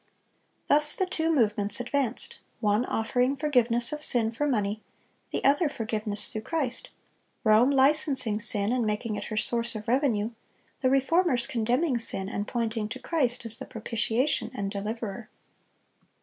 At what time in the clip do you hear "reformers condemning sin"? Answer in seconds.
10.89-12.29